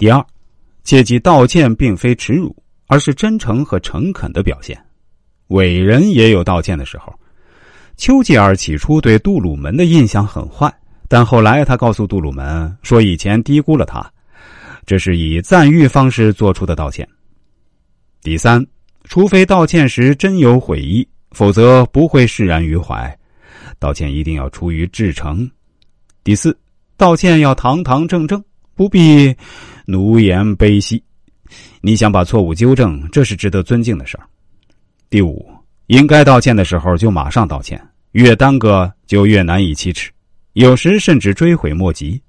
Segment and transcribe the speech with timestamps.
[0.00, 0.24] 第二，
[0.82, 2.56] 切记道歉并非耻辱，
[2.86, 4.82] 而是真诚和诚恳的表现。
[5.48, 7.12] 伟人也有道歉的时候。
[7.98, 10.74] 丘吉尔起初对杜鲁门的印象很坏，
[11.06, 14.10] 但后来他告诉杜鲁门说以前低估了他，
[14.86, 17.06] 这是以赞誉方式做出的道歉。
[18.22, 18.66] 第三，
[19.04, 23.14] 除非道歉时真有悔意，否则不会释然于怀。
[23.78, 25.46] 道歉一定要出于至诚。
[26.24, 26.58] 第四，
[26.96, 28.42] 道歉要堂堂正正，
[28.74, 29.36] 不必
[29.90, 31.02] 奴颜卑膝。
[31.80, 34.24] 你想把错误纠正，这是值得尊敬的事儿。
[35.08, 35.44] 第五，
[35.88, 37.80] 应该道歉的时候就马上道歉。
[38.12, 40.10] 越耽搁就越难以启齿，
[40.54, 42.20] 有时甚至追悔莫及。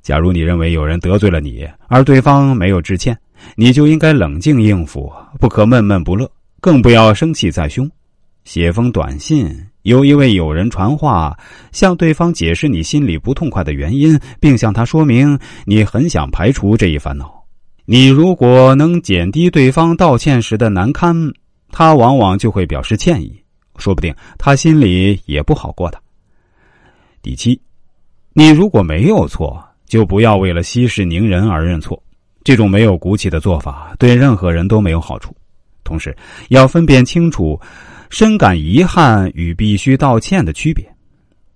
[0.00, 3.16] 假如你认为有人得罪了你，而对方没有致歉，
[3.56, 7.88] 你就应该冷静应付，不可闷闷不乐，更不要生气在胸。
[8.44, 11.36] 写封短信，由一位友人传话，
[11.70, 17.42] 向对方解释你心里不痛快的原因，并向他说明你很想排除这一烦恼。
[17.84, 21.14] 你如果能减低对方道歉时的难堪，
[21.70, 23.40] 他往往就会表示歉意。
[23.78, 25.98] 说不定他心里也不好过的。
[27.22, 27.60] 第七，
[28.32, 32.00] 你如果没有错，就不要为了息事宁人而认错，
[32.44, 35.34] 这种没有骨气的做法对任何人都没有好处。
[35.84, 36.16] 同时，
[36.50, 37.58] 要分辨清楚
[38.12, 40.86] 深感遗憾与必须道歉的区别。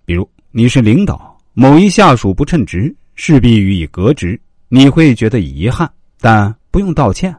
[0.06, 4.40] 比如，你是领导，某一下属不称职，势必予以革职，
[4.70, 5.86] 你会觉得遗憾，
[6.18, 7.36] 但不用道歉。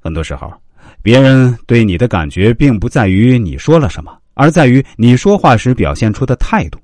[0.00, 0.52] 很多时候。
[1.00, 6.80] 别人对你的感觉，并不在于你说了什么，而在于你说话时表现出的态度。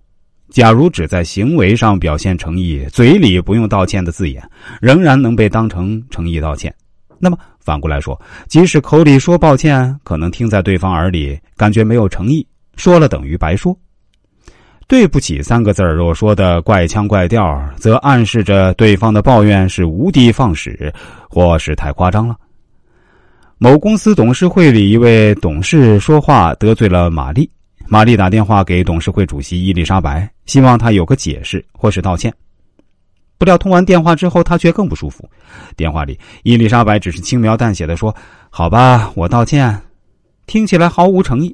[0.50, 4.41] 假如只在行为上表现诚意，嘴里不用道歉的字眼，
[4.80, 6.73] 仍然能被当成诚意道歉。
[7.24, 13.78] 那么反过来说，即使口里说抱歉，可能听在对方耳里感觉没有诚意，说了等于白说。
[14.88, 20.92] 对不起三个字儿若说的怪腔怪调，则暗示着对方的抱怨是无的放矢，
[21.30, 22.36] 或是太夸张了。
[23.56, 27.48] 某公司董事会里，一位董事说话得罪了玛丽。
[27.86, 32.34] 玛丽打电话给董事会主席伊丽莎白，希望他有个解释或是道歉。
[33.42, 35.29] 不料通完电话之后，他却更不舒服。
[35.77, 38.14] 电话里，伊丽莎白只是轻描淡写的说
[38.51, 39.77] ：“好吧，我道歉。”
[40.47, 41.53] 听起来毫无诚意。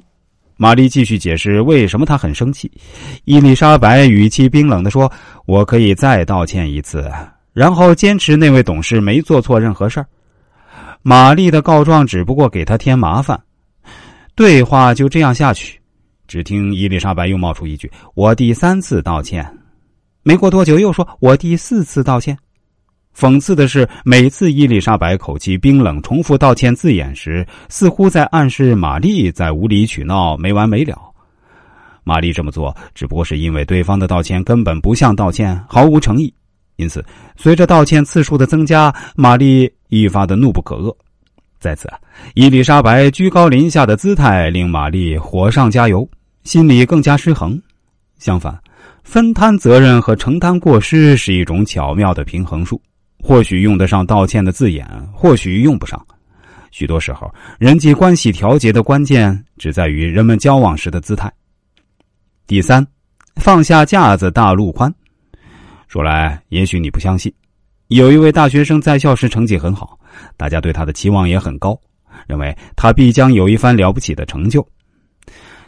[0.55, 2.71] 玛丽继续解释为什么她很生气。
[3.25, 5.11] 伊丽莎白语气冰冷的说
[5.47, 7.11] ：“我可以再道歉一次。”
[7.53, 10.05] 然后坚持那位董事没做错任何事儿。
[11.01, 13.41] 玛丽的告状只不过给他添麻烦，
[14.35, 15.81] 对话就这样下去。
[16.27, 19.43] 只听伊丽莎白又冒出一句：“我第三次道歉。”
[20.29, 22.37] 没过多久又说：“我第四次道歉。”
[23.17, 30.95] 讽刺的是，每次伊丽莎白口气冰冷、重复道歉字眼时，似乎在暗示玛丽在无理取闹、没完没了。
[32.03, 36.31] 玛丽这么做只不过是因为对方的道歉根本不像道歉，毫无诚意。
[36.75, 37.03] 因此，
[37.35, 40.95] 随着道歉次数的增加，玛丽愈发的怒不可遏。
[41.59, 41.91] 在此，
[42.35, 46.07] 伊丽莎白居高临下的姿态令玛丽火上加油，
[46.43, 47.59] 心里更加失衡。
[48.19, 48.55] 相反，
[49.09, 52.79] 分摊责任和承担过失是一种巧妙的平衡术，
[53.17, 55.99] 或许用得上道歉的字眼，或许用不上。
[56.69, 57.27] 许多时候，
[57.57, 61.33] 人际关系调节的关键只在于人们交往时的姿态。
[62.45, 62.85] 第三，
[63.37, 64.93] 放下架子，大路宽。
[65.87, 67.33] 说来，也许你不相信，
[67.87, 69.97] 有一位大学生在校时成绩很好，
[70.37, 71.75] 大家对他的期望也很高，
[72.27, 74.63] 认为他必将有一番了不起的成就。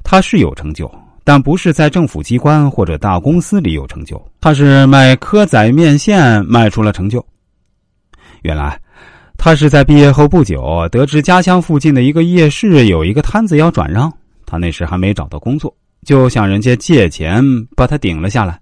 [0.04, 0.88] 他是有成就，
[1.24, 7.26] 但不是在政府机关或者大公司里有成就，他是卖蚵仔面线卖出了成就。
[8.44, 8.80] 原来，
[9.38, 14.12] 他是在毕业后不久，得知家乡附近的一个夜市有一个摊子要转让，
[14.46, 17.44] 他那时还没找到工作，就向人家借钱
[17.76, 18.61] 把他顶了下来。